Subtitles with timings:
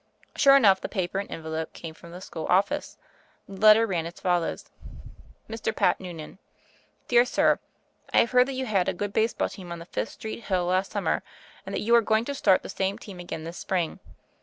[0.35, 2.97] Sure enough the paper and envelope came from the school office.
[3.47, 4.65] The letter ran as follows:
[5.47, 5.75] Mr.
[5.75, 6.39] Pat Noonan.
[7.07, 7.59] Dear Sir:
[8.11, 10.65] I have heard that you had a good baseball team on the Fifth Street hill
[10.65, 11.21] last summer,
[11.67, 13.99] and that you are going to start the same team again this spring.